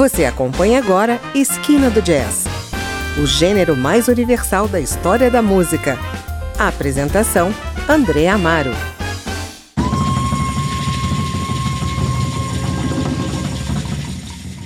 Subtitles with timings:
[0.00, 2.46] Você acompanha agora Esquina do Jazz,
[3.22, 5.98] o gênero mais universal da história da música.
[6.58, 7.54] A apresentação:
[7.86, 8.70] André Amaro.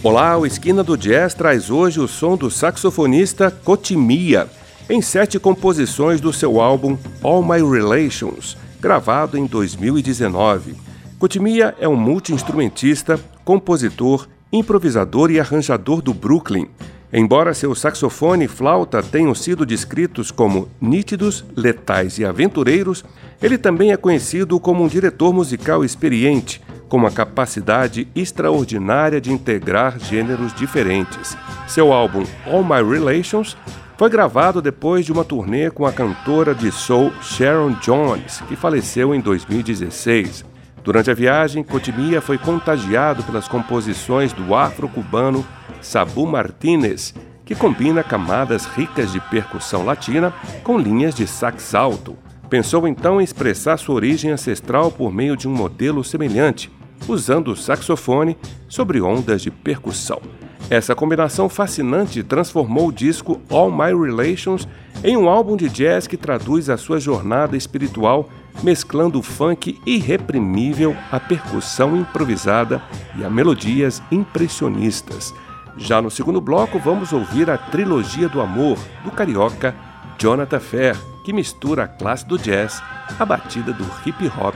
[0.04, 4.48] Olá, o Esquina do Jazz traz hoje o som do saxofonista Cotimia,
[4.88, 10.76] em sete composições do seu álbum All My Relations, gravado em 2019.
[11.18, 16.68] Cotimia é um multi-instrumentista, compositor, improvisador e arranjador do Brooklyn.
[17.12, 23.04] Embora seu saxofone e flauta tenham sido descritos como nítidos, letais e aventureiros,
[23.40, 29.98] ele também é conhecido como um diretor musical experiente, com uma capacidade extraordinária de integrar
[29.98, 31.36] gêneros diferentes.
[31.68, 33.56] Seu álbum All My Relations
[33.96, 39.14] foi gravado depois de uma turnê com a cantora de soul Sharon Jones, que faleceu
[39.14, 40.53] em 2016.
[40.84, 45.42] Durante a viagem, Cotimia foi contagiado pelas composições do afro-cubano
[45.80, 50.30] Sabu Martinez, que combina camadas ricas de percussão latina
[50.62, 52.18] com linhas de sax alto.
[52.50, 56.70] Pensou então em expressar sua origem ancestral por meio de um modelo semelhante,
[57.08, 58.36] usando o saxofone
[58.68, 60.20] sobre ondas de percussão.
[60.68, 64.68] Essa combinação fascinante transformou o disco All My Relations
[65.02, 68.28] em um álbum de jazz que traduz a sua jornada espiritual,
[68.62, 72.82] mesclando o funk irreprimível, a percussão improvisada
[73.16, 75.34] e a melodias impressionistas.
[75.76, 79.74] Já no segundo bloco, vamos ouvir a trilogia do amor do carioca
[80.18, 82.80] Jonathan Fair, que mistura a classe do jazz,
[83.18, 84.54] a batida do hip hop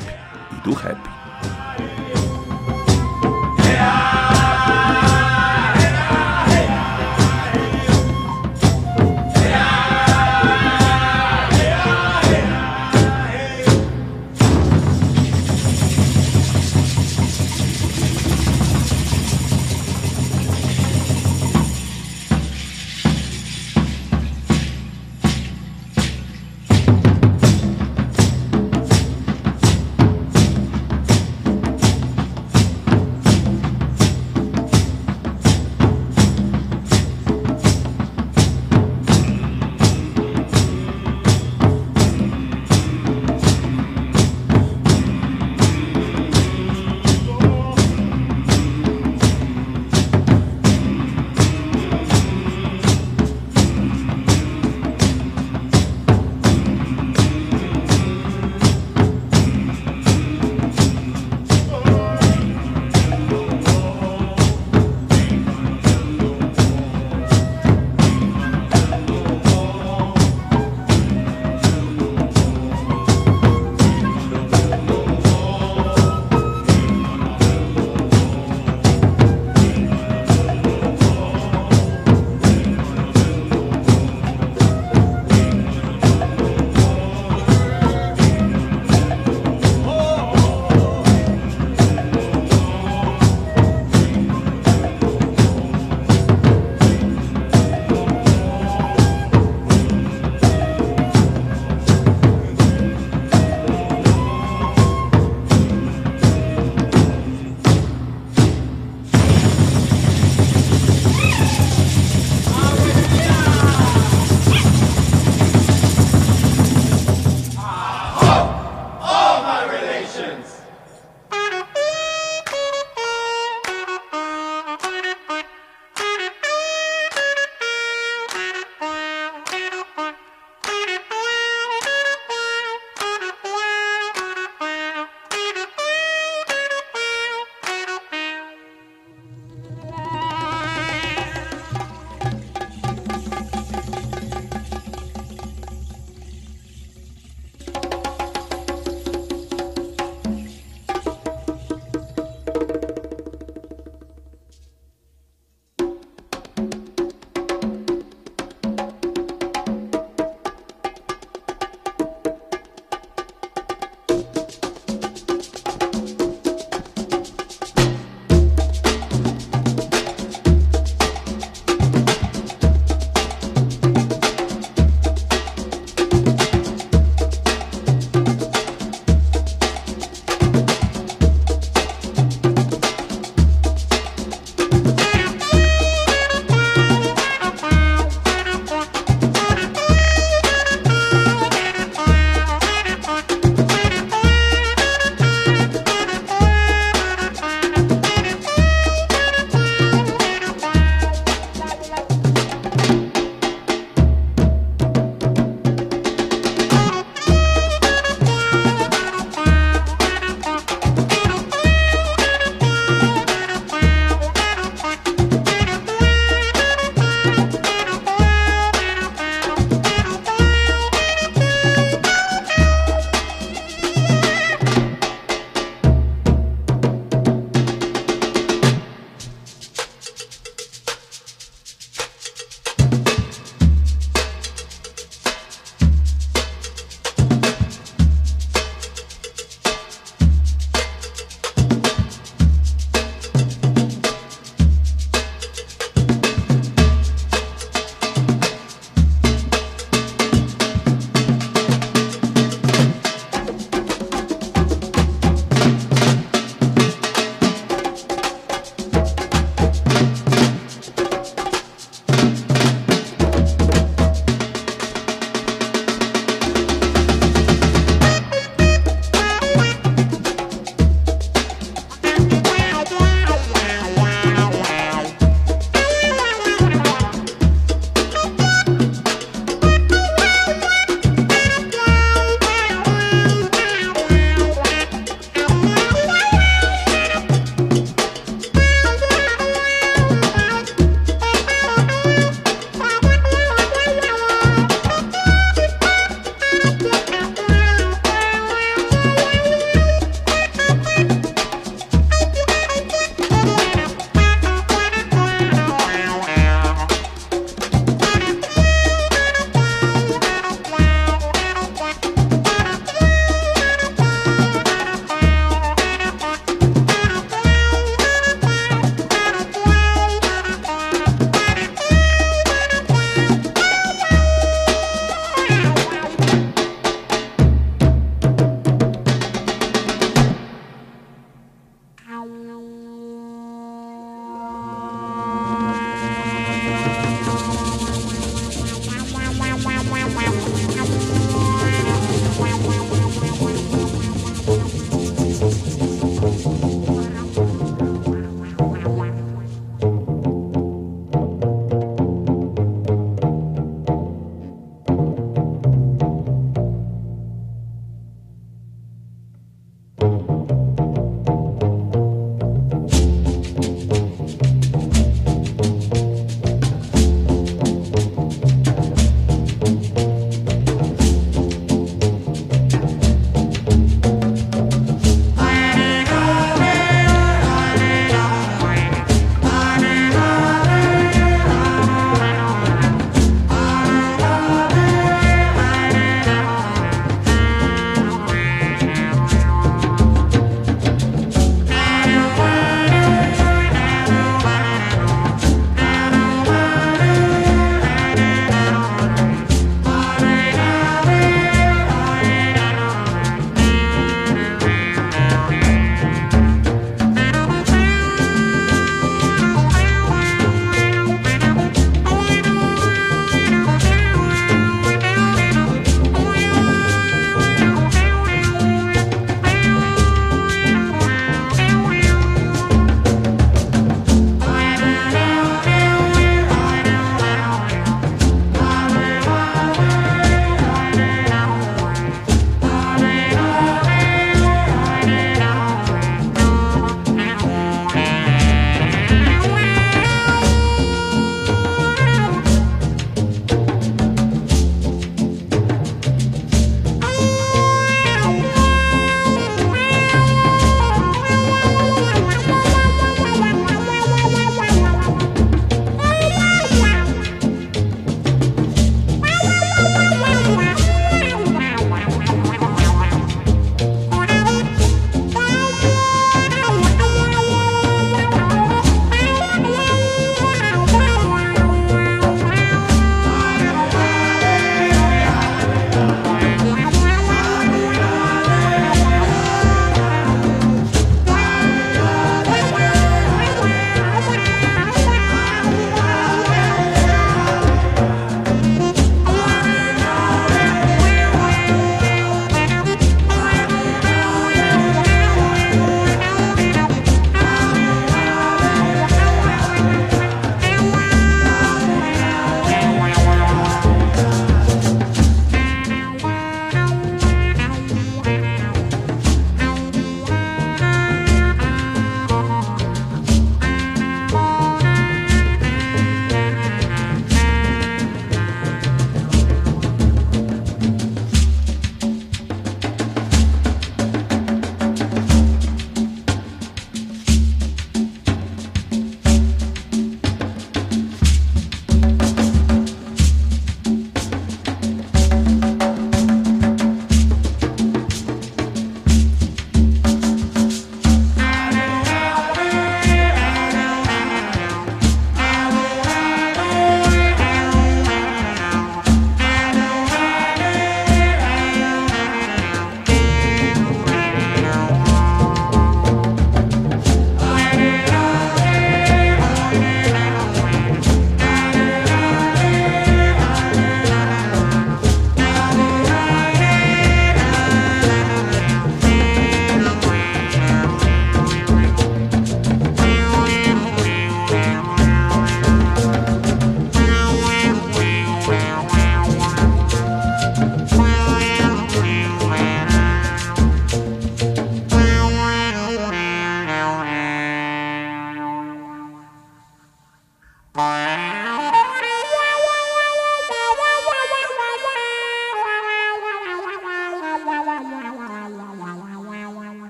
[0.53, 0.99] e do rap.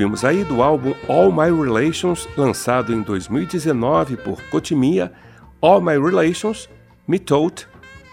[0.00, 5.12] Ouvimos aí do álbum All My Relations, lançado em 2019 por Cotimia,
[5.60, 6.70] All My Relations,
[7.06, 7.68] Mitot,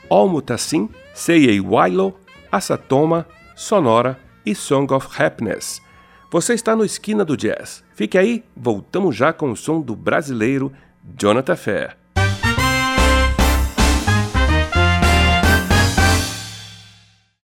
[0.09, 2.13] All Mutassim, Seiei Wailo,
[2.51, 5.81] Asatoma, Sonora e Song of Happiness.
[6.29, 7.85] Você está no Esquina do Jazz.
[7.95, 10.73] Fique aí, voltamos já com o som do brasileiro
[11.17, 11.97] Jonathan Fair.